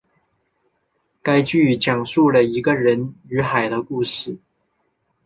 [1.21, 4.35] 该剧讲述了一个人与海的故事。